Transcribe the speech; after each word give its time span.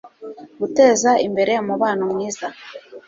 guteza 0.59 1.11
imbere 1.27 1.51
umubano 1.63 2.03
mwiza 2.11 2.47